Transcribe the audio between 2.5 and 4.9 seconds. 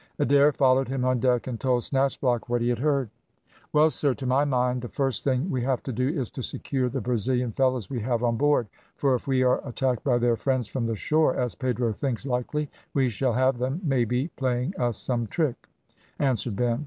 he had heard. "Well, sir, to my mind the